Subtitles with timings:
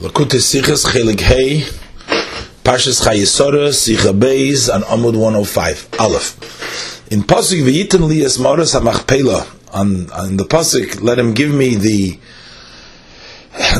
[0.00, 1.62] Lakute Sichas Chelik Hey,
[2.62, 7.10] Parshas Chayesora, Sicha Beis, and Amud 105, Aleph.
[7.10, 11.74] In Pasuk V'yitin li es Moras HaMachpela, on, on the Pasuk, let him give me
[11.74, 12.16] the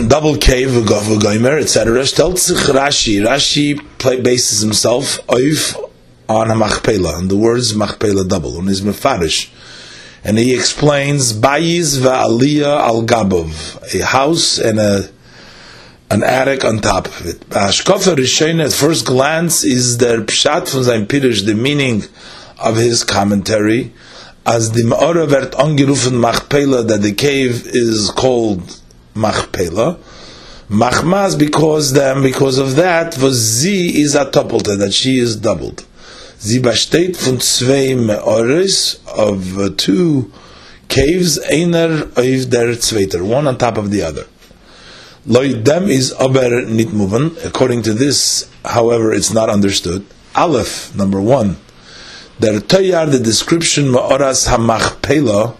[0.09, 2.01] double cave, V'gomer, etc.
[2.01, 2.35] Stelt
[2.75, 5.77] Rashi, Rashi play, bases himself, Oif,
[6.29, 9.51] on HaMachpela, on the words Machpela double, on his Mefarish.
[10.25, 15.11] And he explains, Bayis Va'aliyah Al Gabov, a house and a
[16.11, 17.41] an attic on top of it.
[17.51, 22.03] Hashkafa Rishon at first glance is der Pshat von sein Pirush, the meaning
[22.59, 23.93] of his commentary,
[24.47, 28.81] as the Ma'ora wird angerufen Machpela, that the cave is called
[29.15, 29.99] Machpela.
[30.71, 35.85] Machmas because them, because of that, was sie is a toppelte, that she is doubled.
[36.39, 40.33] Sie besteht von zwei Me'ores, of two
[40.89, 44.25] caves, einer auf der zweiter, one on top of the other.
[45.27, 47.45] Loidem is aber nit muven.
[47.45, 50.05] According to this, however, it's not understood.
[50.35, 51.57] Aleph, number one.
[52.41, 55.57] Der Toyar, the description Ma'oras HaMachpela,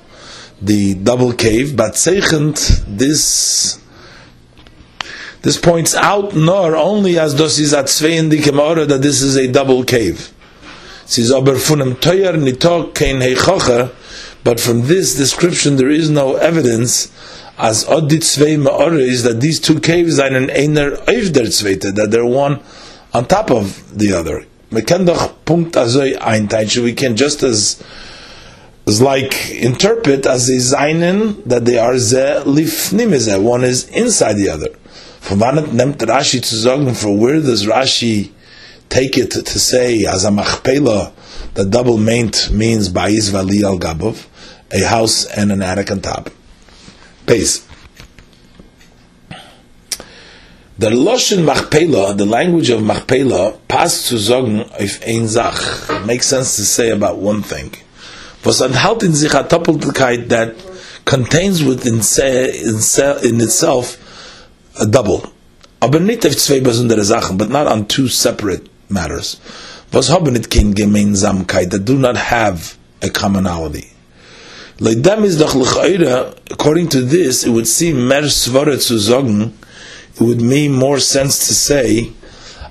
[0.63, 3.81] the double cave, but second, this
[5.43, 9.51] this points out nor only as dos is at zweindike Ma'ora that this is a
[9.51, 10.33] double cave.
[11.07, 13.93] Says aber funem Toyar nitok kein heichocha,
[14.45, 17.11] but from this description there is no evidence
[17.59, 18.55] as Odit Zwei
[19.01, 22.61] is that these two caves are an einer auf der zweite, that they're one
[23.13, 24.47] on top of the other.
[24.71, 27.83] We can doch Punkt azoi we can just as
[28.87, 34.35] as like interpret as is einen that they are ze lifnim is one is inside
[34.35, 34.69] the other.
[35.21, 38.31] Von wann nimmt Rashi zu sagen, for where does Rashi
[38.89, 41.13] take it to say as a machpela,
[41.55, 44.27] the double maint means ba'is vali al gabov,
[44.71, 46.31] a house and an attic on top.
[47.29, 47.63] Base.
[50.79, 55.91] The Loshen Machpela, the language of Machpela, passt zu sagen auf ein Sach.
[55.91, 57.73] It makes sense to say about one thing.
[58.45, 60.55] Was enthält in sich a Doppeltigkeit that
[61.05, 62.77] contains within in,
[63.25, 63.99] in itself
[64.81, 65.23] a double.
[65.81, 69.39] Aber nicht auf zwei besondere Sachen, but not on two separate matters.
[69.91, 73.91] Was haben nicht kein Gemeinsamkeit, that do not have a commonality.
[74.81, 79.53] L'chayra, according to this, it would seem mer svara zu sagen,
[80.15, 82.13] it would make more sense to say,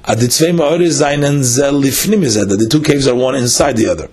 [0.05, 0.17] that
[2.59, 4.09] the two caves are one inside the other.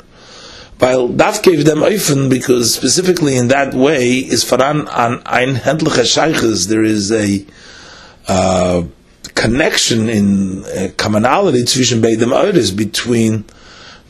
[0.79, 6.03] While Daf gave them oifen, because specifically in that way, is faran an ein handliche
[6.03, 7.47] shayches, there is a
[8.27, 8.83] uh,
[9.37, 11.63] connection in uh, commonality
[12.73, 13.45] between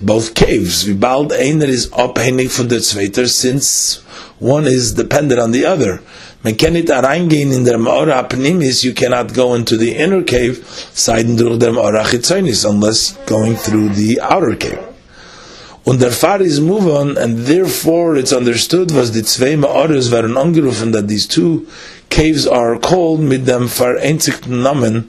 [0.01, 0.87] both caves.
[0.87, 4.01] Wie bald einer is abhängig von der zweiter, since
[4.41, 6.01] one is dependent on the other.
[6.45, 10.59] Nicht reingehen in der Ma'ora Apnimis, you cannot go into the inner cave,
[10.93, 14.79] seiden durch der Ma'ora Chitzonis, unless going through the outer cave.
[15.87, 20.37] Und der Fall is move on, and therefore it's understood, was die zwei Ma'oras waren
[20.37, 21.67] angerufen, that these two
[22.11, 25.07] caves are called mit dem vereinzigten Namen,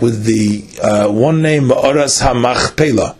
[0.00, 3.14] with the uh, one name Ma'oras HaMachpela.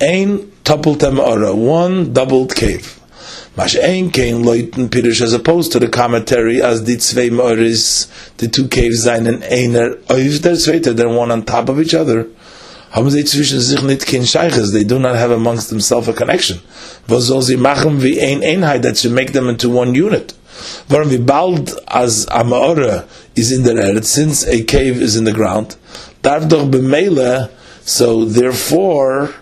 [0.00, 2.98] Ein tupultem ora, one doubled cave.
[3.54, 8.48] Mash ein kein leuten pirish as opposed to the commentary as the zwei moris, the
[8.48, 12.26] two caves seinen einer auf der zweite, they're one on top of each other.
[12.92, 16.60] Haben sie zwischen sich nicht kein Scheiches, they do not have amongst themselves a connection.
[17.06, 20.32] Was soll sie machen wie ein Einheit that should make them into one unit?
[20.88, 25.24] Warum wie bald as a Maora is in der Erde, since a cave is in
[25.24, 25.76] the ground,
[26.22, 27.50] darf doch bemele,
[27.84, 29.34] so therefore,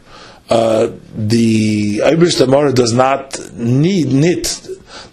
[0.51, 4.47] uh, the Eibrish Tamara does not need nit.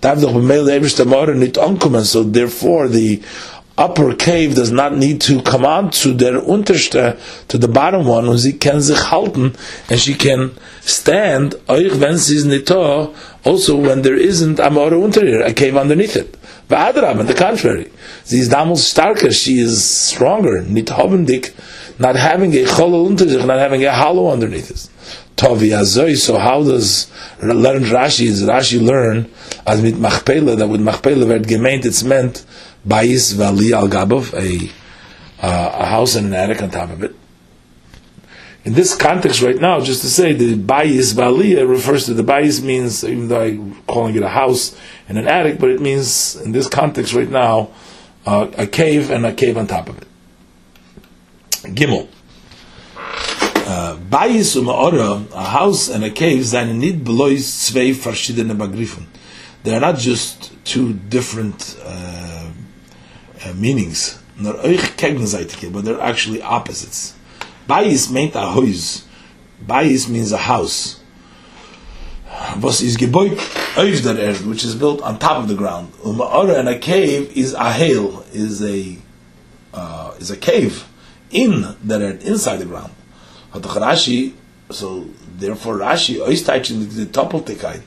[0.01, 3.21] So therefore the
[3.77, 8.27] upper cave does not need to come on to der unterste, to the bottom one,
[8.27, 9.53] und sie kann sich halten,
[9.89, 10.51] and she can
[10.81, 15.75] stand, euch wenn sie nicht also when there isn't a Mora unter her, a cave
[15.75, 16.37] underneath it.
[16.69, 17.91] V'adrab, on the contrary.
[18.23, 21.51] Sie ist damals starker, she is stronger, nit hobendik,
[21.99, 24.89] not having a cholol unter not having a hollow underneath it.
[25.35, 26.15] Tovi Azoi.
[26.15, 27.11] So how does
[27.41, 28.27] learn Rashi?
[28.27, 29.31] Does Rashi learn
[29.65, 32.45] as mit Machpela that with Machpela wird gemeint it's meant
[32.87, 34.71] Bayis Vali Al Gabov, a
[35.45, 37.15] uh, a house and an attic on top of it.
[38.63, 42.63] In this context right now, just to say the Bayis Vali refers to the Bayis
[42.63, 44.75] means even though I'm calling it a house
[45.07, 47.69] and an attic, but it means in this context right now
[48.25, 50.07] uh, a cave and a cave on top of it.
[51.75, 52.07] Gimel.
[53.65, 59.05] Bayis u'ma'ora, a house and a cave, seine nid belois zwei verschiedene Begriffen.
[59.63, 62.49] They are not just two different uh,
[63.43, 64.19] uh, meanings.
[64.37, 67.13] nor euch gegenseitige, but they're actually opposites.
[67.67, 69.03] Bayis meint a huis.
[69.65, 70.99] Bayis means a house.
[72.61, 73.39] Was is geboit
[73.77, 75.93] auf der Erde, which is built on top of the ground.
[76.03, 78.97] Uma'ara and a cave is a hail, is a
[79.73, 80.85] uh, is a cave
[81.31, 82.91] in the earth, inside the ground.
[83.63, 84.33] Rashi,
[84.69, 85.07] so
[85.37, 87.83] therefore Rashi, oistaichen the doppeltikait,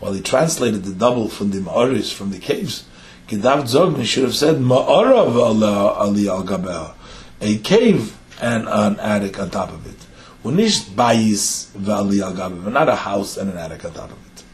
[0.00, 2.84] while he translated the double from the Ma'aris, from the caves,
[3.28, 5.62] Gedav Zogni should have said Ma'arav
[5.96, 6.94] Ali al Gabel,
[7.40, 9.96] a cave and an attic on top of it.
[10.44, 14.44] Unish bayis v'ali al Gabel, not a house and an attic on top of it.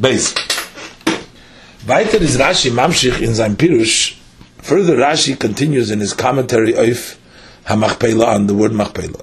[0.00, 0.34] Base.
[1.86, 4.16] Weiter is Rashi Mamshich in sein Pirush.
[4.58, 7.18] Further, Rashi continues in his commentary of
[7.66, 9.20] Hamachpela on the word Machpela.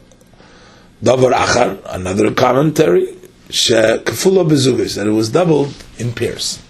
[1.02, 3.08] Davar Achar, another commentary,
[3.48, 6.62] kefula bezugis, that it was doubled in pairs.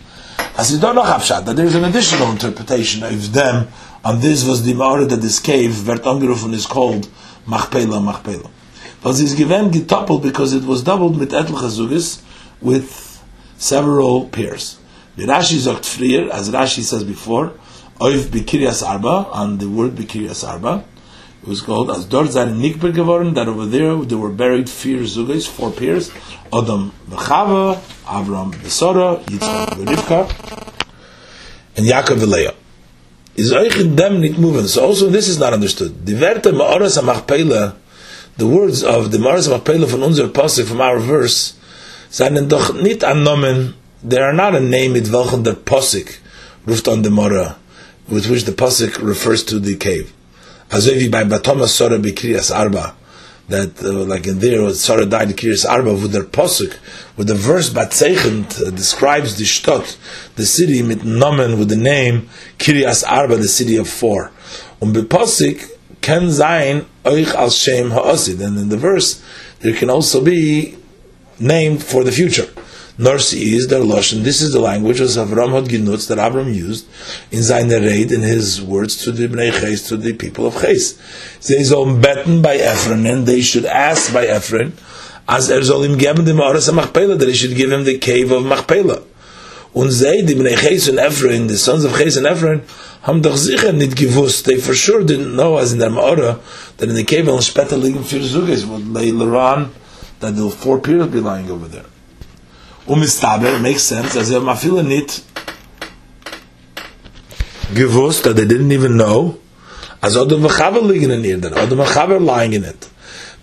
[0.55, 3.67] As you don't know Hafshat, that there is an additional interpretation of them,
[4.05, 7.09] and this was the Ma'ara that this cave, Vert Angerufen, is called
[7.47, 8.51] Machpela Machpela.
[9.01, 12.21] But it's given getoupled because it was doubled with Etl Chazugis
[12.61, 13.23] with
[13.57, 14.77] several pairs.
[15.15, 17.53] The Rashi sagt frier, as Rashi says before,
[17.99, 20.85] Oiv Bikirias Arba, on the word Bikirias Arba,
[21.41, 25.47] it was called as seine nikber geworden that over there there were buried four zugais
[25.47, 26.12] four peers,
[26.51, 27.75] Adam v'Chava
[28.06, 30.21] Avram v'Sora Yitzchak v'Rivka
[31.77, 32.56] and Yaakov v'Leah.
[33.36, 36.06] Is them not moving so also this is not understood.
[36.06, 36.97] The werte ma'aras
[38.38, 41.57] the words of the ma'aras machpela from unser pasuk from our verse
[42.09, 46.18] seinen doch annommen they are not a name mit welchen der pasuk
[46.65, 47.57] ruft on the mara
[48.09, 50.13] with which the pasuk refers to the cave
[50.69, 52.95] Azevi by Batoma Sora Bikrias Arba,
[53.48, 56.77] that uh, like in there, Sora died in Arba with their posuk,
[57.18, 59.98] with the verse Batzeichent uh, describes the Shtot,
[60.36, 62.30] the city mit Nomen with the name
[62.60, 64.31] Kiryas Arba, the city of four.
[64.80, 65.71] Um beposik
[66.01, 69.24] ken sein euch als Shem Ha'osid, and in the verse
[69.62, 70.77] there can also be
[71.39, 72.48] named for the future.
[72.99, 74.23] Norsi is their Lashon.
[74.23, 76.85] This is the language of Avram had genutzt that Avram used
[77.31, 80.95] in seine Rede, in his words to the Bnei Ches, to the people of Ches.
[81.47, 84.73] They sollen beten by Ephron, and they should ask by Ephron,
[85.29, 88.31] as er soll ihm geben dem Ores Machpela, that he should give him the cave
[88.31, 89.01] of Machpela.
[89.73, 92.63] Und sie, die Bnei Ches and Ephron, the sons of Ches and Ephron,
[93.03, 96.41] haben doch sicher nicht gewusst, they for sure didn't know, as in their Maora,
[96.75, 99.71] that in the cave on später liegen vier Zuges, would later on,
[100.19, 101.85] that the four pillars be lying over there.
[102.89, 105.24] Umistaber makes sense as if mafila nit
[107.74, 109.38] gewusst that they didn't even know
[110.01, 112.89] as odem v'chaber liegen in here, that odem v'chaber lying in it.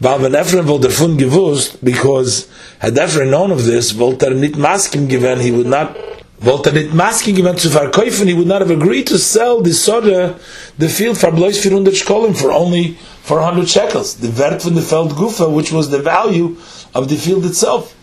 [0.00, 2.48] But when Ephraim wollte davon gewusst, because
[2.80, 5.96] had Ephraim known of this, wollte er nicht masking given, he would not
[6.42, 9.72] wollte er nicht masking given zu verkaufen, he would not have agreed to sell the
[9.72, 10.38] soda,
[10.78, 14.16] the field for blois 400 shkolim for only 400 shekels.
[14.16, 16.56] The wert from the feld gufa, which was the value
[16.94, 17.95] of the field itself.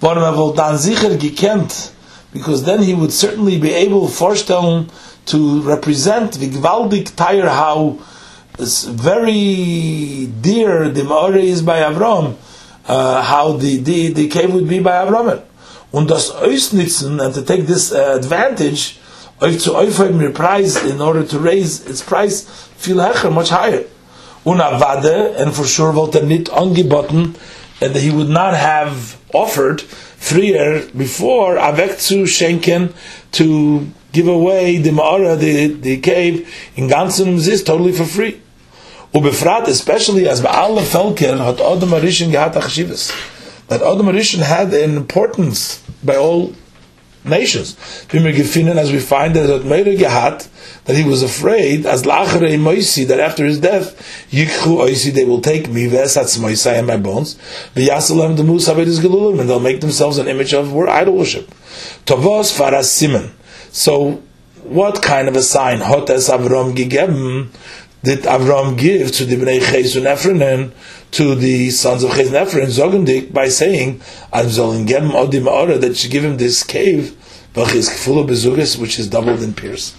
[0.00, 1.92] Warum er wohl dann sicher gekannt,
[2.32, 4.88] because then he would certainly be able vorstellen
[5.26, 7.98] to represent the gewaltig tire how
[8.58, 12.34] it's very dear the Maore is by Avram,
[12.88, 15.42] uh, how the, the, the cave would be by Avram.
[15.92, 18.96] Und das ausnutzen and to take this uh, advantage
[19.40, 22.46] euch zu aufheben your price in order to raise its price
[22.78, 23.84] viel höher, much higher.
[24.44, 27.34] Und avade, and for sure wollte er nicht angeboten,
[27.80, 32.92] and he would not have offered freer before avek zu schenken
[33.32, 36.46] to give away the maara the the cave
[36.76, 38.40] in ganzen is totally for free.
[39.14, 42.54] Ubefrat especially as bei alle Völker hat Adam Arishan gehat
[43.68, 46.52] that Adam Arishan had an importance by all
[47.24, 47.76] nations.
[48.12, 50.50] As we find that
[50.84, 53.94] that he was afraid, as moisi, that after his death,
[54.30, 57.36] they will take me, and my bones,
[57.76, 57.88] and
[59.48, 61.52] they'll make themselves an image of idol worship.
[63.72, 64.22] So,
[64.64, 65.78] what kind of a sign,
[68.02, 70.72] did Avram give to the Bnei Ches and Ephron,
[71.12, 74.00] to the sons of Ches and Zogendik, by saying,
[74.32, 77.14] "I'm sollen geben Odim Ora, that should give him this cave,
[77.54, 79.94] which is doubled in pairs.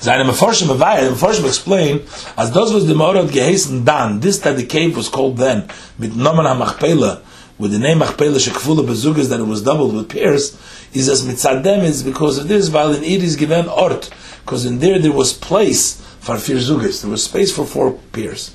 [0.00, 2.00] Seine Meforshim Avaya, the Meforshim explain,
[2.36, 5.68] as those was the Maorad Gehesen Dan, this that the cave was called then,
[5.98, 7.20] with Noman HaMachpela,
[7.58, 10.56] with the name Machpela Shekfula Bezugas, that it was doubled with pairs,
[10.94, 14.08] is as mitzadem is because of this, while in it is given ort,
[14.44, 18.52] because in there there was place for vier zugas, there was space for four pairs.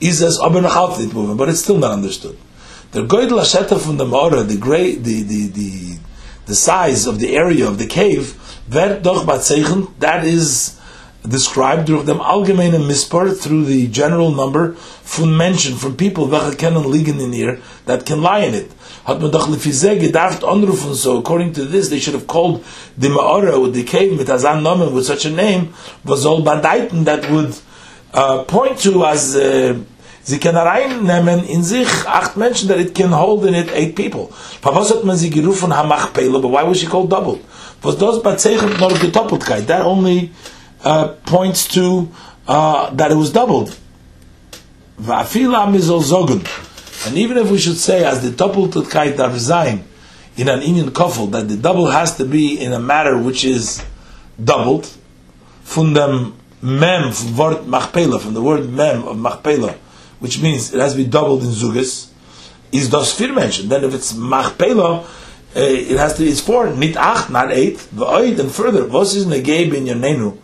[0.00, 2.36] Is as aber noch movement, but it's still not understood.
[2.92, 5.98] The Goydel Hasheta from the Maora, the great, the, the, the,
[6.46, 8.34] the size of the area of the cave,
[8.68, 10.78] that is
[11.28, 14.74] described durch dem allgemeinen Mispar through the general number
[15.04, 18.70] von Menschen, from people welche kennen liegen in hier, that can lie in it.
[19.04, 22.64] Hat man doch lefizeh gedacht anrufen, so according to this, they should have called
[22.96, 23.08] the
[23.60, 25.74] with the cave, mit Azan Nomen, with such a name,
[26.04, 27.54] was all bandaiten that would
[28.12, 29.78] point to as uh,
[30.28, 34.28] Sie können reinnehmen in sich acht Menschen that it can hold in it eight people.
[34.62, 37.40] Was hat man sie gerufen Hamachpele, but why was she called doubled?
[37.82, 39.66] Was das bezeichnet nur gedoppeltkeit?
[39.68, 40.30] That only
[40.84, 42.10] uh, points to
[42.46, 43.74] uh, that it was doubled.
[44.98, 45.26] And
[47.16, 49.82] even if we should say, as the doppeltkeit darf sein
[50.36, 53.82] in an Indian couple, that the double has to be in a matter which is
[54.44, 54.94] doubled,
[55.62, 59.74] from the mem, from word machpela, from the word mem of machpela,
[60.20, 62.10] which means it has to be doubled in zugas,
[62.72, 63.70] is das vier mentioned.
[63.70, 67.78] Then if it's machpela, uh, it has to be it's four, nit acht, not eight.
[67.92, 70.36] The and further, vos is negay bin nenu?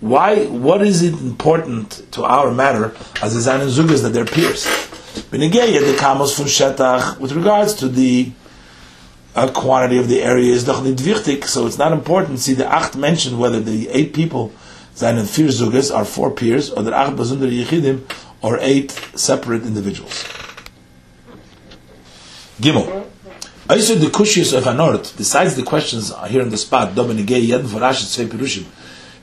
[0.00, 0.46] Why?
[0.46, 4.66] What is it important to our matter as the zayin zugas that they're pierced?
[5.30, 8.32] Benegay the kamos from shetach with regards to the
[9.34, 12.38] uh, quantity of the area is doch nit wichtig, so it's not important.
[12.38, 14.52] See the acht mentioned whether the eight people
[15.00, 18.00] zayin vier zugas are four peers or the acht bazunder yichidim
[18.42, 20.24] or eight separate individuals.
[22.60, 23.06] Gimel.
[23.68, 27.68] I Also the kushias of Anort, besides the questions here on the spot, Dominigay Yedin
[27.68, 28.66] for Rashi Tzvei Pirushim,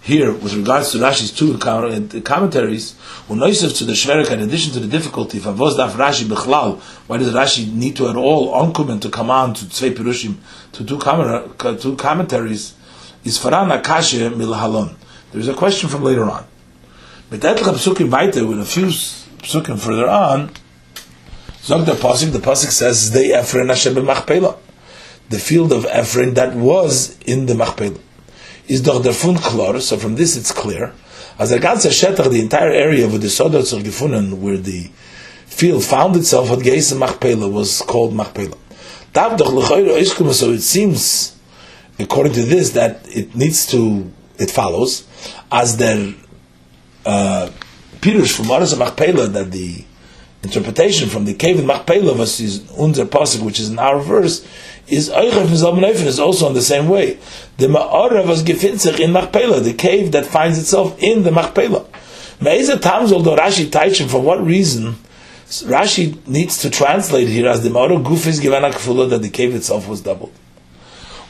[0.01, 2.95] here with regards to Rashi's two commentaries,
[3.27, 7.33] Unoisev to the Shverik, in addition to the difficulty, of Daf Rashi Bechlal, why does
[7.33, 10.37] Rashi need to at all onkumen to come on to Tzvei Pirushim,
[10.71, 10.97] to two,
[11.97, 12.73] commentaries,
[13.25, 14.95] is Faran Akashe Milhalon.
[15.31, 16.45] There's a question from later on.
[17.29, 20.51] Mit etliche psukim weiter, with a few psukim further on,
[21.63, 24.55] Zog the pasuk, the pasuk says, "They Ephron Hashem Machpelah,"
[25.29, 27.99] the field of Ephron that was in the Machpelah
[28.69, 29.81] is doch der Fund klar.
[29.81, 30.93] So from this it's clear,
[31.37, 34.89] as der ganze Shetach, the entire area of the zur gefunden, where the
[35.45, 38.55] field found itself at Geis Machpelah was called Machpelah.
[39.13, 41.33] So it seems,
[41.97, 45.07] according to this, that it needs to, it follows,
[45.51, 46.13] as der
[47.05, 47.49] uh,
[47.99, 49.83] Pirush from Aras Machpelah that the
[50.43, 54.45] interpretation from the cave in Machpelah versus unser pasuk, which is in our verse,
[54.87, 57.17] is is also in the same way.
[57.57, 61.85] The Ma'ara was gefinzich in Machpelah, the cave that finds itself in the Machpelah.
[62.39, 64.95] Me'eze Tamzol do Rashi Taichin, for what reason
[65.47, 69.87] Rashi needs to translate here as the Ma'ara Guf is given that the cave itself
[69.87, 70.31] was doubled.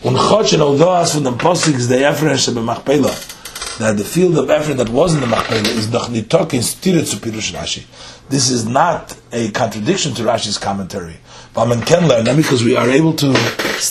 [0.04, 1.32] And although as from the
[1.75, 5.70] is the Ephron Shebe Machpelah, that the field of Ephron that was in the Machpelah
[5.70, 7.84] is Nachnitok in Stirit Pirush Rashi.
[8.30, 11.18] This is not a contradiction to Rashi's commentary.
[11.56, 13.27] But man can learn that because we are able to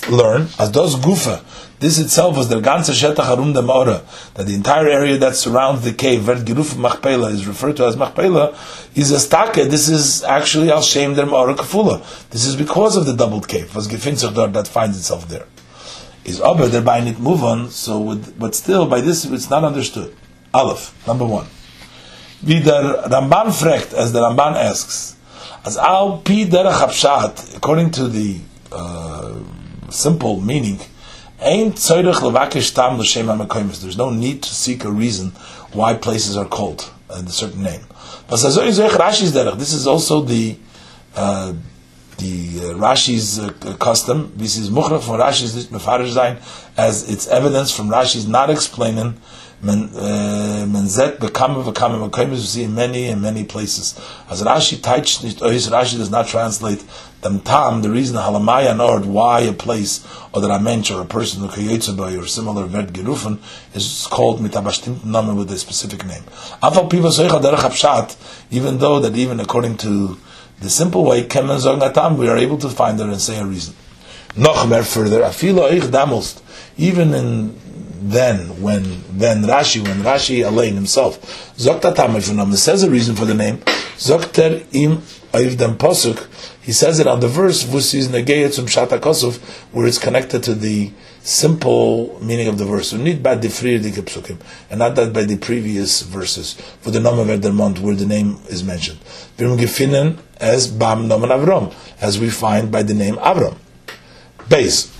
[0.08, 1.42] learn, as does Gufa,
[1.80, 5.82] this itself was the ganze Shetach Harum de Maora, that the entire area that surrounds
[5.82, 8.56] the cave, Vert Giruf Machpelah, is referred to as Machpelah,
[8.94, 9.54] is a stake.
[9.54, 12.30] This is actually Al Shem der Maora Kafula.
[12.30, 15.46] This is because of the doubled cave, was Gefinzach that finds itself there
[16.26, 17.70] is over thereby it move on.
[17.70, 20.14] So, but still, by this it's not understood.
[20.52, 21.46] Aleph, number one.
[22.42, 25.16] Wie der Ramban fragt, as the Ramban asks,
[25.64, 28.40] as al pi derech according to the
[28.72, 29.34] uh,
[29.88, 30.78] simple meaning,
[31.40, 35.30] ain't tzorich levakish tam l'shem There's no need to seek a reason
[35.72, 37.82] why places are called a certain name.
[38.28, 40.58] But Rashi is derech, this is also the
[41.14, 41.54] uh,
[42.18, 44.32] the uh, Rashi's uh, custom.
[44.36, 46.38] This is muchrach from Rashi's mefarish zayin,
[46.76, 49.20] as it's evidence from Rashi's not explaining
[49.62, 53.98] uh, menzet bekama bekama mekayim we see in many and many places.
[54.28, 56.84] As Rashi teach Rashi does not translate
[57.22, 61.06] them tam the reason halamaya nord why a place or that I mention or a
[61.06, 63.38] person who kayetzabai or similar vet gerufen
[63.74, 66.22] is called mitabashtim name with a specific name.
[68.50, 70.18] Even though that even according to
[70.60, 73.74] the simple way, kemen we are able to find there and say a reason.
[74.36, 75.70] Noch mehr further, afilo
[76.76, 77.58] even in
[78.10, 81.20] then, when then Rashi, when Rashi Alain himself,
[81.56, 83.58] zogt atam says a reason for the name,
[83.96, 84.98] zokter im
[85.32, 86.26] oiv dem posuk,
[86.62, 88.66] he says it on the verse, vusis negeyet zum
[89.72, 90.92] where it's connected to the
[91.26, 92.92] simple meaning of the verse.
[92.92, 94.38] Need by the psukim,
[94.70, 98.38] and not that by the previous verses for the name of Edermont where the name
[98.48, 99.00] is mentioned.
[99.36, 103.56] Wir gefunden as Bam Avram, as we find by the name Avram.
[104.48, 104.92] Base.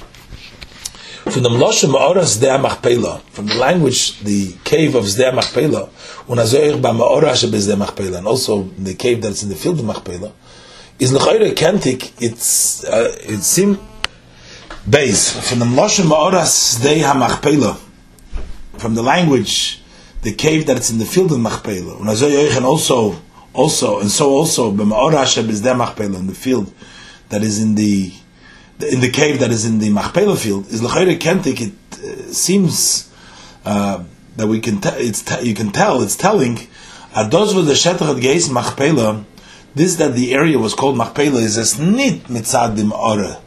[1.31, 5.89] From the Mloshim Ma'ora Zdea Machpela, from the language, the cave of Zdea Machpela,
[6.27, 9.87] Unazoich Ba Ma'ora Shebe Zdea Machpela, and also the cave that's in the field of
[9.87, 10.33] Machpela,
[10.99, 13.79] is L'chayre Kentik, it's, uh, it seems
[14.89, 16.79] Beis, from the Ma'oras
[18.79, 19.83] from the language,
[20.23, 21.99] the cave that's in the field of Machpelah.
[21.99, 23.17] And also,
[23.53, 26.73] also, and so also, b'ma'or is there in the field
[27.31, 28.13] that is in the,
[28.89, 33.13] in the cave that is in the Machpelah field, is l'chayre kentik, it uh, seems
[33.65, 34.05] uh,
[34.37, 36.59] that we can, te- it's te- you can tell, it's telling,
[37.13, 39.25] ados with the shetach geis Machpelah,
[39.75, 43.41] this that the area was called Machpelah is as nit mitzad dim ora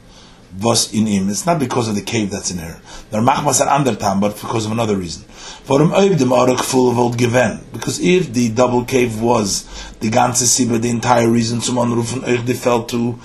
[0.62, 1.30] was in him.
[1.30, 2.80] It's not because of the cave that's in here.
[3.12, 5.24] There machmas an ander time, but because of another reason.
[5.24, 7.60] For him oib dem ora full of old given.
[7.72, 9.64] Because if the double cave was
[10.00, 13.20] the ganze siba, the entire reason zum anrufen euch the fell to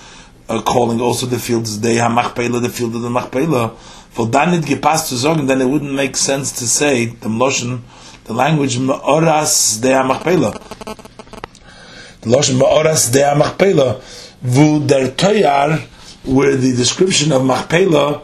[0.49, 3.77] uh, calling also the fields they ha machpelah, the field of the machpelah.
[4.11, 7.83] For dann nicht gepasst zu sagen, then it wouldn't make sense to say the lotion,
[8.25, 10.55] the language oras de ha machpelah.
[12.25, 14.01] Loshen Ma'oras de Machpela,
[14.43, 15.79] wo der Toyar,
[16.25, 18.23] where the description of Machpela,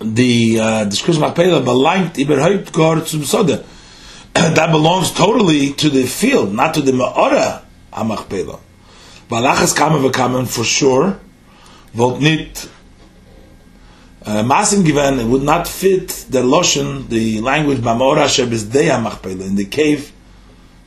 [0.00, 3.64] the uh, description of Machpela belangt überhaupt gar zum Sode.
[4.34, 8.60] That belongs totally to the field, not to the Ma'ora HaMachpela.
[9.28, 11.20] Balachas kamen for sure,
[11.94, 12.68] wollt nicht
[14.24, 19.46] uh, Masim given, it would not fit the Loshen, the language Bamora Shebis Deya Machpela,
[19.46, 20.12] in the cave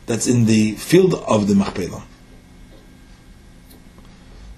[0.05, 2.03] that's in the field of the Machpelah.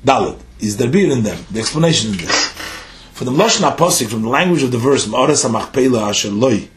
[0.06, 2.47] Dalit is the beer in them, The explanation is this.
[3.13, 6.67] For the Lashon Apostle, from the language of the verse, Ma'oras HaMachpelah Asher Loi,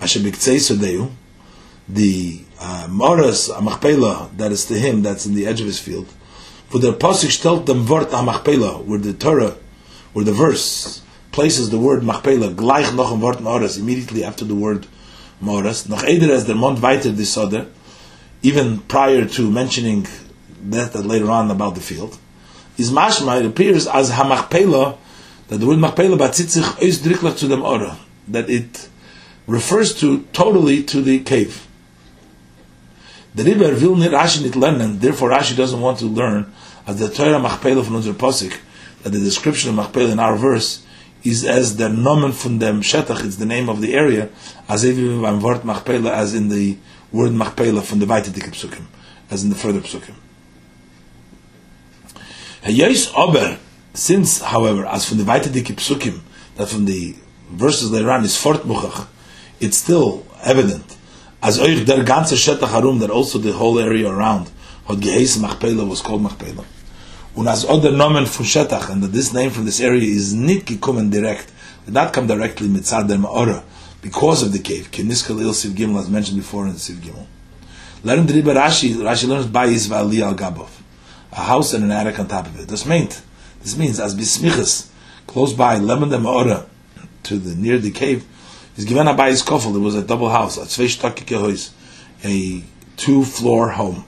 [0.00, 1.10] Asher Biktzei Sodeu,
[1.88, 6.06] the uh, HaMachpelah that is to him, that's in the edge of his field,
[6.68, 9.56] for the Apostle stellt dem Wort HaMachpelah, where the Torah,
[10.12, 14.54] where the verse places the word Machpelah, gleich noch im Wort Ma'oras, immediately after the
[14.54, 14.86] word
[15.42, 17.12] Ma'oras, noch eder as der Mond weiter
[18.42, 20.06] even prior to mentioning
[20.62, 22.18] that, that later on about the field,
[22.76, 24.96] is mashma, it appears as hamachpela,
[25.48, 28.88] that the word machpela batzitzich is driklach to them ora, that it
[29.46, 31.66] refers to totally to the cave.
[33.34, 36.52] The Rebbe will not Rashi nit lernen, therefore Rashi doesn't want to learn
[36.86, 38.58] as the Torah machpela from unser posik,
[39.02, 40.84] that the description of machpela in our verse
[41.24, 44.28] is as the nomen from dem shetach, it's the name of the area,
[44.68, 46.76] as even beim Wort machpela, as in the
[47.12, 48.84] word machpela from the dike psukim,
[49.30, 50.14] as in the further psukim.
[52.64, 53.58] Hayos ober,
[53.92, 56.20] since, however, as from the weite dike psukim,
[56.56, 57.14] that from the
[57.50, 59.06] verses later on is fort muchach,
[59.60, 60.96] it's still evident,
[61.42, 64.50] as euch der ganze shetach harum, that also the whole area around,
[64.88, 66.64] had geheis machpela was called Machpelah.
[67.36, 70.64] Und as other nomen from shetach, and that this name from this area is nit
[70.64, 71.52] gekommen direct,
[71.84, 73.62] did not come directly mitzad der ma'ora,
[74.00, 74.90] because of the cave.
[74.90, 77.26] Kiniskal il Siv Gimel, as mentioned before in Siv Gimel.
[78.02, 80.68] Learn the Rashi, Rashi learns by Yisvali al Gabov,
[81.34, 82.68] a house and an attic on top of it.
[82.68, 83.22] This means,
[83.60, 84.88] this means as bismichas,
[85.26, 86.66] close by, lemon the ma'ora,
[87.24, 88.24] to the near the cave,
[88.76, 89.74] is given a by his kofel.
[89.74, 90.56] It was a double house,
[92.24, 92.64] a
[92.96, 94.04] two floor home.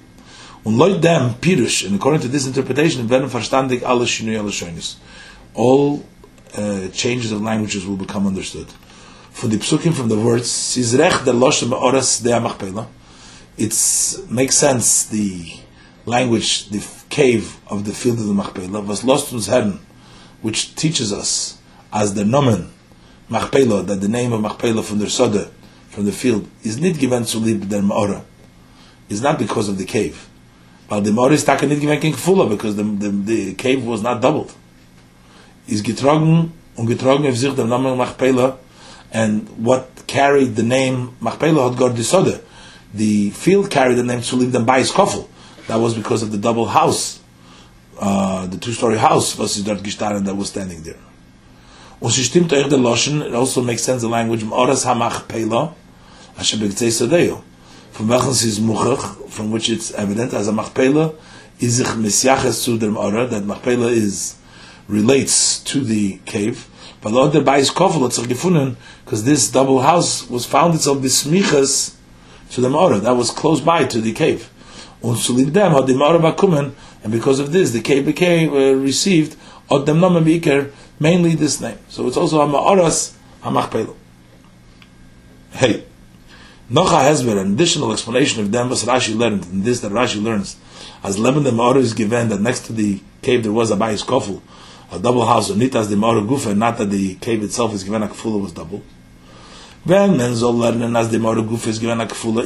[0.64, 4.96] Und leut dem Pirush, and according to this interpretation, werden verstandig alle shinui alle shonis.
[5.54, 6.04] All
[6.56, 8.66] uh, changes of languages will become understood
[9.36, 12.86] for the psukim from the words Sizrech the Loshem Oras de.
[13.58, 15.60] It makes sense the
[16.06, 19.80] language, the cave of the field of the Machpela was lost to Herren,
[20.40, 21.58] which teaches us
[21.92, 22.70] as the nomen
[23.28, 25.50] Machpelah, that the name of Machpelah from the Soda
[25.90, 28.22] from the field is not given to live der Maora.
[29.08, 30.28] Is not because of the cave.
[30.88, 34.02] But the Maora is taken not given King Fula because the, the, the cave was
[34.02, 34.54] not doubled.
[35.66, 38.58] Is getrogen und getrogen auf sich der Name Machpela
[39.12, 42.40] and what carried the name Machpelah had got disoda.
[42.94, 45.28] The field carried the name Sulim them by his kofel.
[45.68, 47.20] That was because of the double house,
[48.00, 50.98] uh, the two-story house was dort gestanden that was standing there.
[52.00, 55.72] Und sie stimmt euch der Loschen, it also makes sense the language, Oras ha-machpelah,
[56.38, 57.42] asher begzei sodeo.
[57.92, 61.14] From welchen is muchach, from which it's evident, as a machpelah,
[61.58, 64.36] is ich misyaches zu dem Ora, that machpelah is,
[64.88, 66.68] relates to the cave,
[67.00, 71.94] but the other by his kofel hat because this double house was found itself bismichas
[72.50, 74.50] to the Mara, that was close by to the cave.
[75.02, 76.72] And
[77.12, 79.36] because of this, the cave became, uh, received,
[79.70, 81.78] od dem Namen Biker, mainly this name.
[81.88, 83.94] So it's also a Ma'aras HaMachpelo.
[85.50, 85.84] Hey,
[86.70, 90.56] Nocha Hezber, an additional explanation of them was Rashi learned, and this that Rashi learns,
[91.02, 94.04] as Lebanon the Ma'ara is given, that next to the cave there was a Bayis
[94.04, 94.42] Kofel,
[94.90, 98.02] a double house, or nitas the Ma'ara Gufa, not that the cave itself is given
[98.02, 98.82] a kfula was double.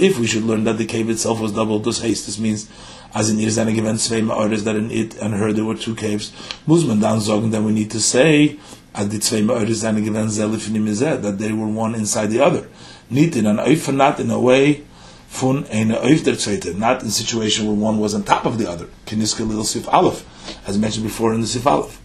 [0.02, 2.68] If we should learn that the cave itself was double, this haste, this means,
[3.14, 6.32] as in ihr seine given zwei that in it and her there were two caves,
[6.66, 8.58] muss man dann then we need to say,
[8.94, 10.84] as the zwei Ma'aras seine zelif in
[11.22, 12.68] that they were one inside the other.
[13.08, 14.82] Nicht in an Öfer, not in a way
[15.30, 18.68] von eine Öf der not in a situation where one was on top of the
[18.68, 18.88] other.
[19.06, 20.26] Kiniske little Sif Aleph,
[20.66, 21.98] as mentioned before in the Sif Aleph.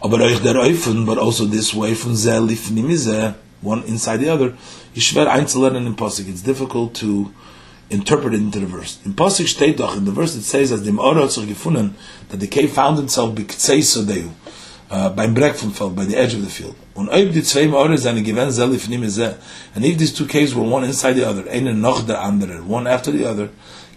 [0.00, 4.54] Der but also this way from Zeh Lifnim one inside the other,
[4.94, 6.28] is schwer einzulernen in Posik.
[6.28, 7.30] It's difficult to
[7.90, 8.98] interpret it into the verse.
[9.04, 11.94] In Posik steht doch, in the verse it says, as dem Ora hat sich gefunden,
[12.28, 14.28] that the cave found itself b'ktzei Sodeu,
[14.90, 16.74] uh, beim Breck vom Feld, by the edge of the field.
[16.94, 19.34] Und ob die zwei Ora seine gewinn zelif nime zeh,
[19.74, 22.86] and if these two caves were one inside the other, eine noch der andere, one
[22.86, 23.48] after the other,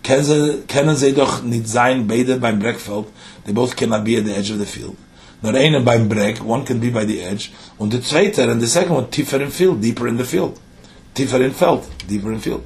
[0.04, 3.08] können sie doch nicht sein, beide beim Breckfeld,
[3.46, 4.96] they both cannot be at the edge of the field.
[5.42, 7.50] Nur eine beim Breck, one can be by the edge,
[7.80, 10.60] und der zweite, and the second one, tiefer in field, deeper in the field.
[11.16, 12.64] Tiefer in Feld, deeper in field.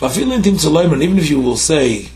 [0.00, 2.08] But feeling him to learn, even if you will say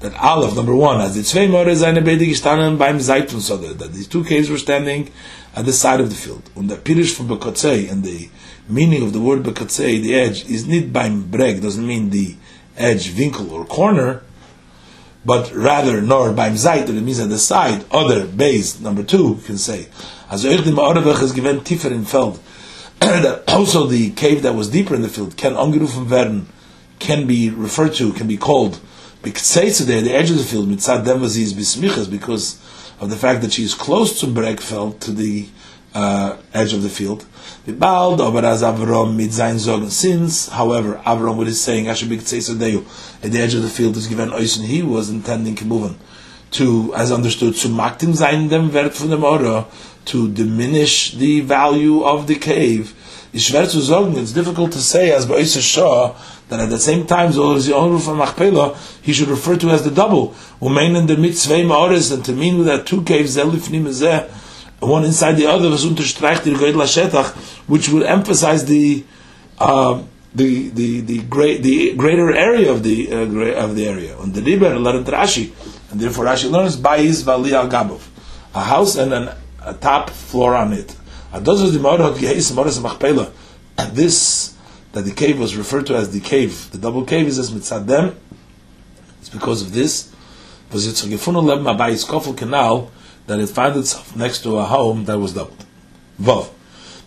[0.00, 4.08] that Aleph, number one, as the zwei Morde seine Bede gestanden beim Seitensoder, that these
[4.08, 5.10] two caves were standing
[5.54, 6.42] at the side of the field.
[6.54, 8.28] Und der Pirish from Bekotzei, and the
[8.68, 12.36] meaning of the word Bekotzei, the edge, is not beim Breg, doesn't mean the
[12.76, 14.22] edge, winkel, or corner,
[15.24, 19.58] but rather nor beim Zeit, it means at the side, other base, number two, can
[19.58, 19.88] say.
[20.30, 22.40] Also euch dem Orevech is given tiefer in Feld,
[23.00, 26.46] that also the cave that was deeper in the field can angerufen werden,
[26.98, 28.80] can be referred to, can be called
[29.24, 32.60] there, the edge of the field, mitzad dem was bismichas, because
[33.00, 35.48] of the fact that she is close to Bregfeld, to the
[35.94, 37.24] uh, edge of the field.
[37.66, 37.74] As
[38.62, 44.32] Avram since, however, Avram what is saying, at the edge of the field is given
[44.32, 45.94] he was intending Kibuvan,
[46.52, 48.14] to, as understood, to maktim
[50.04, 52.94] to diminish the value of the cave.
[53.32, 53.50] It's
[54.32, 56.14] difficult to say, as by Shah,
[56.48, 59.90] that at the same time, the only from Machpelah, he should refer to as the
[59.90, 60.34] double.
[60.60, 64.30] Umeinen der mit zwei Maores, and to mean that two caves, elifnim zeh,
[64.80, 65.70] one inside the other,
[67.66, 69.04] which would emphasize the,
[69.58, 70.02] uh,
[70.34, 74.16] the the the great the greater area of the uh, of the area.
[74.18, 75.52] On the Liber learned Rashi,
[75.90, 78.02] and therefore Rashi learns his vali al gabov,
[78.54, 79.30] a house and an,
[79.62, 80.96] a top floor on it.
[81.32, 81.46] And
[83.96, 84.54] this
[84.92, 88.14] that the cave was referred to as the cave, the double cave is as mitzadem.
[89.20, 90.12] It's because of this.
[92.36, 92.90] Canal
[93.26, 95.64] that it found itself next to a home that was doubled.
[96.20, 96.48] Vav.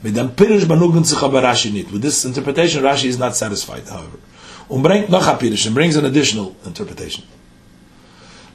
[0.03, 1.91] Mit dem Pirish banugen sich aber Rashi nicht.
[1.91, 4.19] With this interpretation, Rashi is not satisfied, however.
[4.69, 7.23] Und bringt noch a Pirish, and brings an additional interpretation.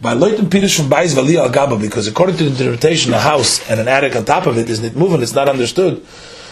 [0.01, 3.68] By Leutem Pirish from Bais Vali al Gaba, because according to the interpretation, a house
[3.70, 6.05] and an attic on top of it is not moving, it's not understood.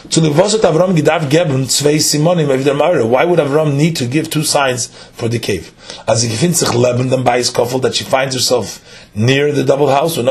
[0.08, 3.04] To the Vosot Avram Gidav Geben zwei Simonim of der Mara.
[3.04, 5.72] Why would Avram need to give two signs for the cave?
[6.08, 8.80] As he finds sich leben bei his kofel that she finds herself
[9.14, 10.26] near the double house, and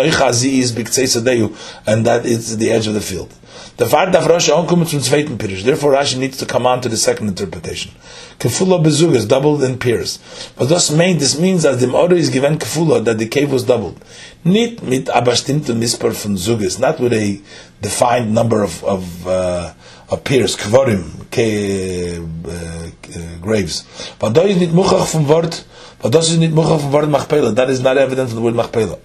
[2.06, 3.32] that is the edge of the field.
[3.78, 5.64] The fact that Rashi onkommt zum zweiten Pirish.
[5.64, 7.92] Therefore, Rashi needs to come on to the second interpretation.
[8.38, 10.20] Kefula bezug is doubled in pairs.
[10.58, 13.64] But thus main, this means that the order is given kefula, that the cave was
[13.64, 13.98] doubled.
[14.44, 17.42] Nicht mit abastimte misper von zuges, not with a
[17.82, 19.74] defined number of, of, uh,
[20.10, 23.86] of pairs, kvorim, ke, uh, graves.
[24.20, 25.64] But da is nicht muchach vom Wort,
[26.02, 27.56] but das ist nicht muchach vom Wort machpela.
[27.56, 29.00] That is not evident in the word machpela.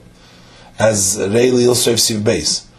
[0.78, 2.73] As Rei Lil Siv base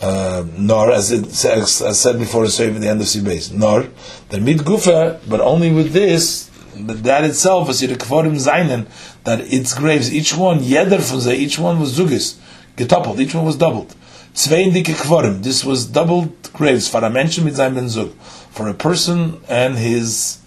[0.00, 3.88] uh, nor as it as said before, it's at the end of Sibes, nor
[4.28, 8.86] the mid gufa, but only with this, that itself is the kvorim zainen
[9.24, 11.00] that its graves, each one yeder
[11.34, 12.38] each one was zugis,
[12.76, 13.94] getoppled, each one was doubled.
[14.34, 18.12] Zwei dike kvorim, this was doubled graves for a mention mit ben zug,
[18.50, 20.38] for a person and his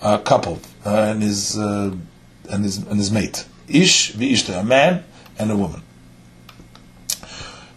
[0.00, 1.94] uh, couple uh, and his uh,
[2.50, 3.46] and his and his mate.
[3.68, 5.04] Ish vi a man
[5.38, 5.82] and a woman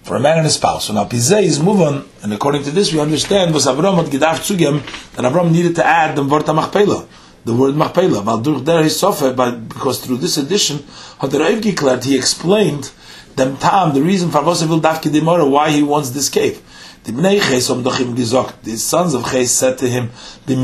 [0.05, 0.85] for a man and his spouse.
[0.85, 4.83] So now Pizeh is moving, and according to this we understand was Avram zugem
[5.15, 7.07] that Avram needed to add the word Machpela,
[7.43, 8.23] the word Machpela.
[8.23, 8.63] Weil durch
[9.35, 10.83] but because through this addition,
[11.19, 12.91] had geklärt, he explained
[13.35, 16.61] dem Tam, the reason for will dafke demora, why he wants this cave.
[17.03, 20.11] The sons of Ches said to him,
[20.47, 20.61] in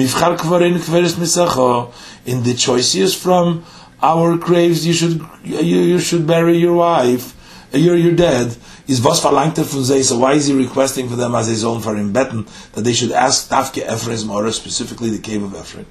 [2.43, 3.63] the choices from
[4.01, 7.35] our graves you should you, you should bury your wife,
[7.73, 11.15] you're, you're dead is was verlangt er von sie, so why is he requesting for
[11.15, 15.09] them as his own for him betten, that they should ask Tafke Ephron's Mora, specifically
[15.09, 15.85] the cave of Ephron.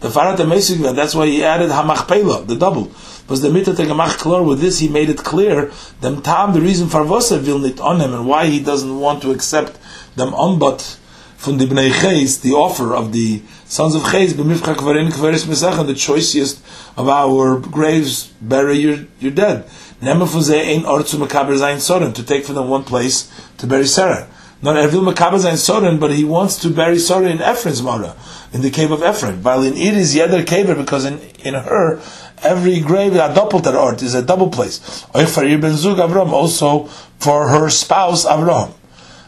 [0.00, 2.92] The Farat and that's why he added Hamachpela, the double.
[3.28, 6.88] Was the mitzvah Tegamach Klor, with this he made it clear, them Tam, the reason
[6.88, 9.78] for Vosa will not on him, and why he doesn't want to accept
[10.14, 10.98] them onbot
[11.36, 15.78] from the Bnei Ches, the offer of the sons of Ches, b'mifcha kvarin kvaris mesach,
[15.78, 16.62] and the choicest
[16.96, 19.68] of our graves, bury your, your dead.
[20.04, 24.28] Von ein Ort Makaber sein to take from them one place to bury Sarah.
[24.64, 28.16] Not Ervil Makabaz and Soren, but he wants to bury Soren in Ephron's Mara,
[28.50, 29.42] in the cave of Ephron.
[29.42, 32.00] While in it is Yeder Kaver, because in, in her,
[32.42, 34.78] every grave, a doppelter ort, is a double place.
[35.14, 36.86] Oifarir ben Zug Avram, also
[37.18, 38.72] for her spouse Avram.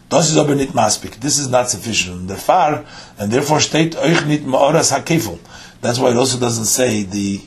[0.09, 1.21] Das ist aber nicht maspik.
[1.21, 2.29] This is not sufficient.
[2.29, 2.87] Der Far,
[3.19, 5.39] and therefore steht euch nicht Maoras HaKefel.
[5.83, 7.43] That's why it also doesn't say the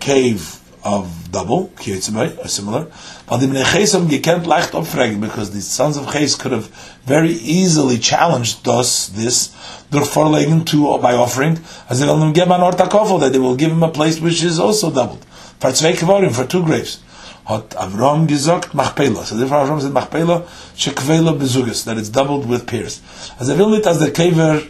[0.00, 2.86] cave of double, or similar.
[3.26, 6.66] But the Bnei Chesom gekent leicht opfragen, because the sons of Ches could have
[7.04, 9.52] very easily challenged us this
[9.90, 11.58] durch Vorlegen to, by offering,
[11.90, 14.60] as they will give an ortakofel, that they will give him a place which is
[14.60, 15.24] also doubled.
[15.58, 17.00] For zwei kvarim, for two graves.
[17.46, 19.24] Hat Avram gesagt Machpela.
[19.24, 20.46] So therefore Avram said Machpela,
[20.76, 23.02] shekvela bezugas, that it's doubled with peers.
[23.40, 24.62] As er will nicht, as der Kever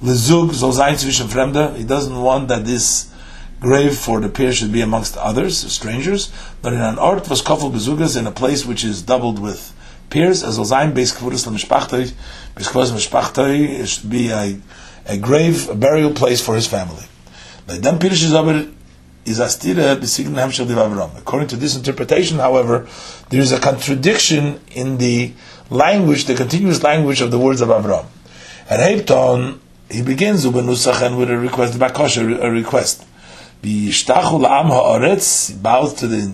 [0.00, 3.10] lezug soll sein zwischen Fremde, he doesn't want that this
[3.60, 7.72] grave for the peer should be amongst others, strangers, but in an art was kofel
[7.72, 9.72] bezugas in a place which is doubled with
[10.10, 11.46] peers, as sein beis beis kvuris
[12.92, 14.58] lemishpachtoi, it should be a,
[15.06, 17.04] a grave, a burial place for his family.
[17.68, 18.10] According
[21.48, 22.88] to this interpretation, however,
[23.30, 25.32] there is a contradiction in the
[25.68, 28.06] language, the continuous language of the words of Avram.
[28.70, 29.58] And Hebton,
[29.90, 33.04] he begins with a request, a request.
[33.62, 36.32] Bishtachul am haaretz, bows to the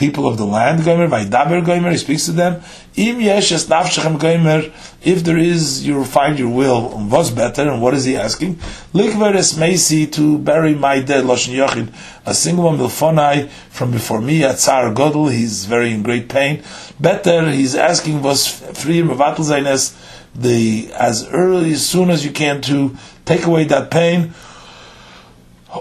[0.00, 2.62] people of the land, Gomer, Vaidaber Gomer, he speaks to them.
[2.96, 7.82] Im yesh es nafshechem Gomer, if there is, you'll find your will, was better, and
[7.82, 8.56] what is he asking?
[8.94, 11.92] Likver es meisi, to bury my dead, Loshen Yochid,
[12.24, 16.62] a single one milfonai, from before me, at Tsar Godel, he's very in great pain.
[16.98, 19.94] Better, he's asking, was free, Mevatel Zaines,
[20.34, 24.32] the, as early, as soon as you can, to take away that pain,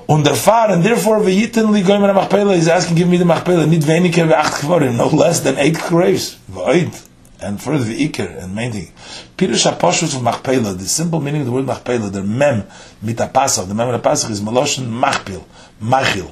[0.08, 3.68] und der Fahr, and therefore v'yiten li goyim machpela, he's asking, give me the machpela,
[3.68, 7.08] nit weniger wie acht kvorim, no less than eight graves, v'oid,
[7.42, 8.92] and further v'iker, and main thing.
[9.38, 12.66] Pirush HaPoshus of machpela, the simple meaning of the word machpela, the mem,
[13.02, 15.44] mit HaPasach, the mem of HaPasach is meloshen machpil,
[15.82, 16.32] machil,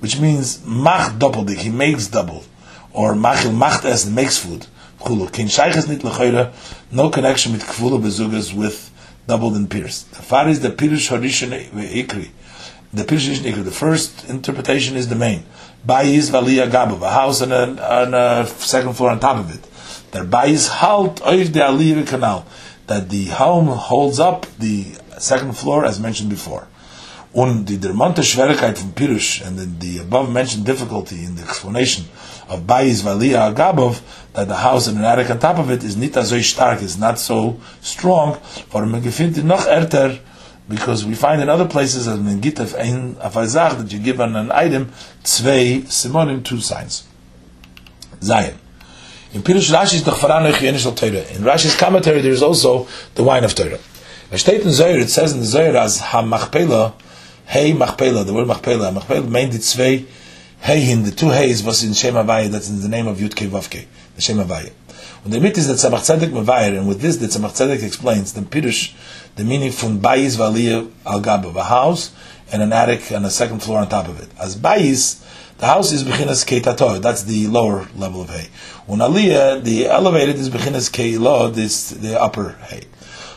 [0.00, 2.42] which means mach doppeldik, he makes double,
[2.92, 4.66] or machil macht es, makes food,
[5.00, 6.52] chulu, kin shayches nit lechoyre,
[6.90, 8.90] no connection with kvula bezugas with
[9.26, 10.10] doubled and pierced.
[10.12, 12.30] The far is the Pirush Harishon ve'ikri,
[12.94, 15.44] the Pirush the first interpretation is the main.
[15.86, 19.62] Bayis Valia Gabu, a house and a, and a second floor on top of it.
[20.12, 22.46] That Bayis halt oiv the Aliyah canal.
[22.86, 26.68] That the home holds up the second floor as mentioned before.
[27.34, 32.04] Und die dermonte Schwierigkeit from Pirush and the, the above mentioned difficulty in the explanation
[32.48, 34.00] of Bayis Valia Agabov,
[34.34, 36.96] that the house and an attic on top of it is nicht so stark, is
[36.96, 38.34] not so strong,
[38.70, 40.20] for man gefindt noch erter
[40.68, 44.34] because we find in other places as in Gitaf ein afazach that you give on
[44.36, 47.06] an item zwei simonim two signs.
[48.22, 48.58] Zion.
[49.34, 51.36] In Pirush Rashi is the Chvaran Echiyenish Torah.
[51.36, 53.78] In Rashi's commentary there is also the wine of Torah.
[54.30, 56.94] It says in the Zohar as Ha Machpela,
[57.46, 60.06] Hey Machpela, the word Machpela, Machpela meant the zwei
[60.60, 63.46] Hey the two Heys was in Shem Havaya, that's in the name of Yud Kei
[63.46, 64.72] the Shem Havaya.
[65.24, 68.32] And the myth is that Tzemach Tzedek Mevayer, and with this the Tzemach Tzedek explains
[68.32, 68.94] the Pirush
[69.36, 72.12] the meaning from bayis valiyah al gab a house
[72.52, 74.28] and an attic and a second floor on top of it.
[74.38, 75.20] As bayis,
[75.58, 77.00] the house is bechinas keitator.
[77.00, 78.48] That's the lower level of hay.
[78.86, 81.52] When aliyah, the elevated is bechinas keilo.
[81.52, 82.82] This the upper hay.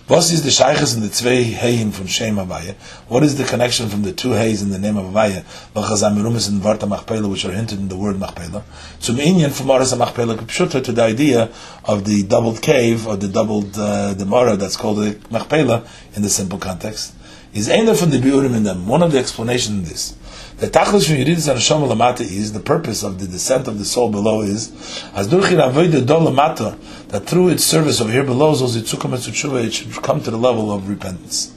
[0.10, 2.76] Was is the in the zwei from Shem Avaya?
[3.10, 5.44] What is the connection from the two hays in the name of Avaya?
[5.76, 8.64] L'chazamirumis and Varta Machpela, which are hinted in the word Machpela.
[9.00, 11.52] So Inyan from Aras Machpela Kipshuta to the idea
[11.84, 16.22] of the doubled cave or the doubled uh, the Mara that's called the Machpela in
[16.22, 17.14] the simple context.
[17.54, 18.88] Is either from the Biurim in them.
[18.88, 20.16] One of the explanations in this.
[20.60, 23.86] The tachlis from Yeridis and Hashem Lamata is the purpose of the descent of the
[23.86, 24.72] soul below is
[25.14, 26.76] as durchir avoid dol lamata
[27.10, 30.38] that through its service over here below zol zitzukam et it should come to the
[30.38, 31.54] level of repentance.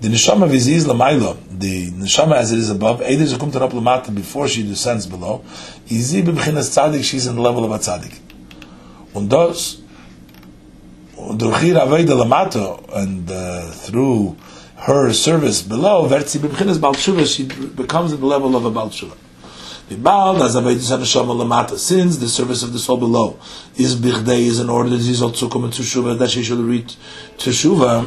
[0.00, 4.48] The neshama viziz lamaila, the neshama as it is above, eider zukum up lamata before
[4.48, 5.44] she descends below,
[5.86, 8.18] izi b'bchinas tzadik, she's in the level of a tzadik.
[9.14, 9.80] Und das,
[11.16, 14.36] durchir avoid lamata, and uh, through
[14.82, 19.16] her service below, vertzi b'mchinas bal she becomes at the level of a bal tshuva.
[21.78, 23.38] Since the service of the soul below
[23.76, 26.96] is bichdei is in order that she should reach
[27.36, 28.06] teshuva,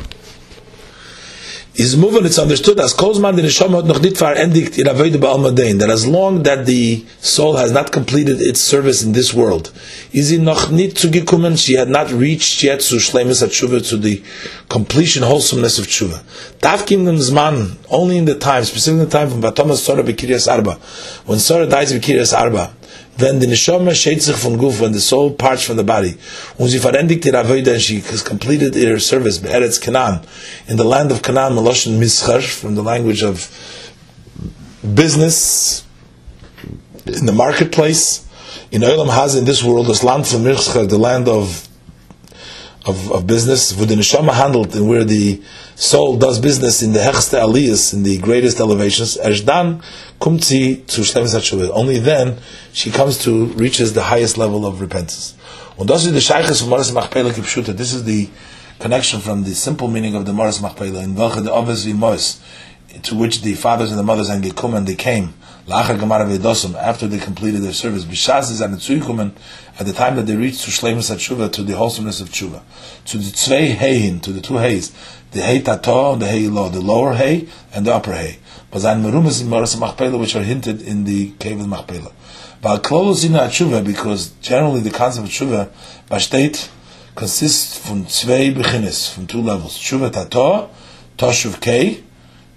[1.76, 5.90] is moving, it's understood as Kozman the Neshama noch nicht verendigt in Avodah Ba'almadein, that
[5.90, 9.72] as long that the soul has not completed its service in this world,
[10.12, 14.24] is he noch nicht zugekommen, she had not reached yet to Shlemus HaTshuva, to the
[14.70, 16.22] completion, wholesomeness of Tshuva.
[16.60, 20.76] Tafkim Zman, only in the time, specifically in the time from Batomas Sorah B'Kiryas Arba,
[21.26, 22.72] when Sorah dies B'Kiryas Arba,
[23.18, 26.16] when the neshama shades sich von guf, when the soul parts from the body,
[26.60, 30.26] ihr avoida, and she has completed her service, be'eretz Canaan,
[30.68, 33.50] in the land of Canaan, meloshen mischar, from the language of
[34.96, 35.86] business,
[37.06, 38.28] in the marketplace,
[38.72, 41.68] in Olam has in this world, this land from Mirchar, the land of
[42.86, 45.42] of, of business, where the neshama handled and where the
[45.76, 49.82] soul does business in the hechste aliyas, in the greatest elevations, dan
[50.20, 51.04] kumtzi zu
[51.72, 52.38] Only then
[52.74, 55.36] she comes to reaches the highest level of repentance.
[55.78, 55.86] The.
[57.76, 58.30] This is the
[58.80, 61.24] connection from the simple meaning of the Moras Machpela in the
[63.02, 65.34] to which the fathers and the mothers and and they came
[65.70, 70.72] after they completed their service, Bishaz is an at the time that they reached to
[70.72, 72.62] Shleimus Tshuva, to the wholesomeness of Tshuva,
[73.06, 74.92] to the Tzvei Heihin, to the two Heys,
[75.32, 78.40] the Hey Tato and the Hey Lo, the lower Hey and the upper Hey.
[78.72, 82.12] Bazan Merumas in Maras Machpela, which are hinted in the cave of Machpela.
[82.62, 85.70] But close in Tshuva, because generally the concept of Tshuva,
[86.10, 86.70] Bashtet,
[87.16, 89.78] consists from Tzvei Bechinis, from two levels.
[89.78, 90.70] Tshuva Tato,
[91.18, 92.04] Toshuv Kei,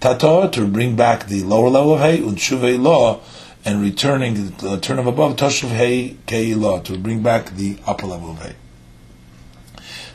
[0.06, 3.20] Tato, to bring back the lower level of Hey, Tshuva Lo,
[3.64, 8.06] and returning the turn of above Toshuv Hey Kei Lo, to bring back the upper
[8.06, 8.54] level of Hey.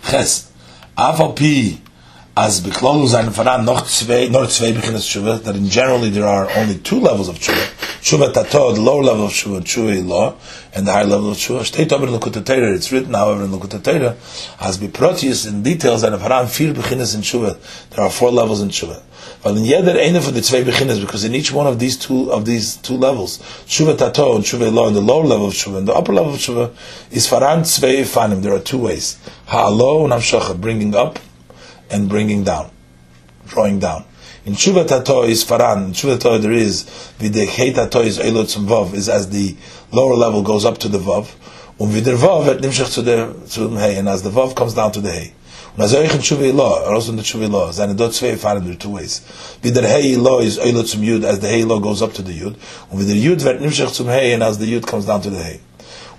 [0.10, 0.50] Ches,
[0.98, 1.82] Afal Pi,
[2.38, 6.50] as beklolu sein faran noch zwei noch zwei beginnes tshuva that in generally there are
[6.52, 7.68] only two levels of tshuva
[8.02, 10.34] tshuva the lower level of tshuva tshuva law
[10.74, 14.18] and the high level of tshuva steht over in it's written however in the Torah.
[14.60, 17.60] As be proteus in details and faran vier beginnes in tshuva
[17.92, 19.04] there are four levels in tshuva.
[19.44, 22.32] But in jeder eine von the zwei beginnes because in each one of these two
[22.32, 23.38] of these two levels
[23.68, 26.34] tshuva tato and tshuva law in the lower level of tshuva and the upper level
[26.34, 26.74] of tshuva
[27.12, 29.20] is faran zwei fanim there are two ways.
[29.46, 31.20] Ha'alo and amshacha bringing up
[31.92, 32.72] and bringing down,
[33.46, 34.06] drawing down.
[34.44, 36.86] In Tshuva Tato is Faran, in Tshuva Tato there is,
[37.20, 39.56] Videchei Tato is Eilot Vav, is as the
[39.92, 41.28] lower level goes up to the Vav,
[41.80, 44.56] um, und vider Vav et nimshach to the, to the Hey, and as the Vav
[44.56, 45.34] comes down to the Hey.
[45.78, 48.14] Und um, as euch in Tshuva Ilo, or also in the Tshuva Ilo, seine dort
[48.16, 49.22] zwei Faran, there are two ways.
[49.62, 52.56] Vider Hey Ilo is Eilot Yud, as the Hey Ilo goes up to the Yud,
[52.90, 55.30] um, und vider Yud wird nimshach zum Hey, and as the Yud comes down to
[55.30, 55.60] the Hey.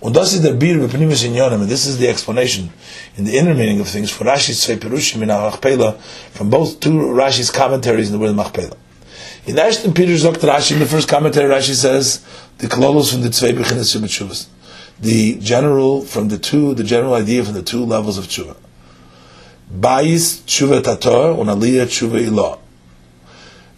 [0.02, 2.70] Und das ist der Bir bepnimis in Yonim, and this is the explanation
[3.16, 5.96] in the inner meaning of things for Rashi's Tzvei Perushim in Machpela,
[6.32, 8.76] from both two Rashi's commentaries in the word Machpela.
[9.46, 10.48] In Ashton Peter Dr.
[10.48, 12.26] Rashi, in the first commentary, Rashi says,
[12.58, 14.48] the klolos from the Tzvei Bechinas Shuvas.
[14.98, 18.56] The general, from the two, the general idea from the two levels of Tshuva.
[19.72, 22.58] Bais Tshuva Tator, and Aliyah Tshuva Ilah.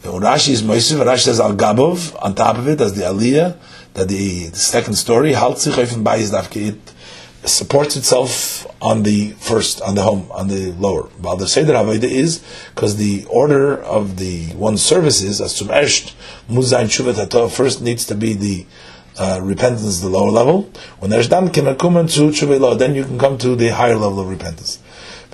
[0.05, 3.59] And Rashi is Moisiv, Rashi says Al Gabov, on top of it, as the Aliyah,
[3.95, 5.33] that the, the second story,
[6.57, 6.79] it
[7.45, 11.05] supports itself on the first, on the home, on the lower.
[11.21, 12.43] While the Seder Havayda is,
[12.75, 16.15] because the order of the one services, as zum Esht,
[16.49, 16.91] Muzayin
[17.51, 18.67] first needs to be the
[19.17, 20.71] uh, repentance, the lower level.
[20.99, 21.77] When there's done, to
[22.79, 24.81] then you can come to the higher level of repentance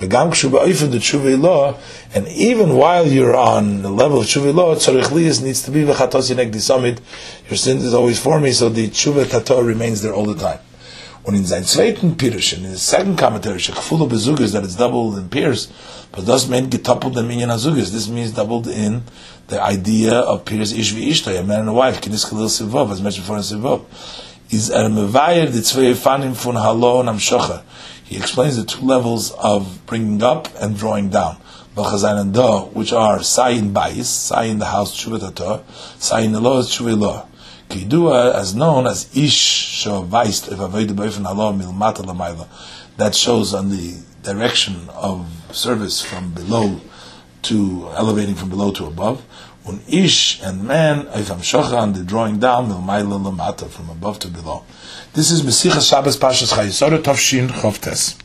[0.09, 1.77] the law,
[2.13, 6.33] and even while you're on the level of tshuva law, tzarich needs to be v'chatos
[6.33, 6.99] yinek disamid.
[7.49, 10.59] Your sin is always for me, so the tshuva tato remains there all the time.
[11.23, 15.29] When in sein zweiten Pirush, in his second commentary, shekfulo bezugas, that it's doubled in
[15.29, 15.71] pairs,
[16.11, 17.91] but does mean getoupled in minyan azugas.
[17.91, 19.03] This means doubled in
[19.49, 23.01] the idea of pirs ish v'ishtay, a man and a wife, kinis kalil sivov, as
[23.03, 23.85] mentioned before in sivov.
[24.49, 27.61] Is er mevayir the tzvei fanim fun halo namshocha
[28.11, 31.37] he explains the two levels of bringing up and drawing down.
[31.77, 35.63] B'chazan and do, which are sayin bayis, sayin the house tshuvat
[35.97, 37.25] sayin law is tshuvat
[37.69, 40.03] Kidua, as known as ish halo
[41.53, 42.47] milmata
[42.97, 46.81] that shows on the direction of service from below
[47.43, 49.25] to elevating from below to above.
[49.65, 54.27] Un ish and man, if I'm shochan, the drawing down milmayla lamata from above to
[54.27, 54.65] below.
[55.13, 58.20] This is Mesichas Shabbos Pashas Chayisora Tavshin Chovtes.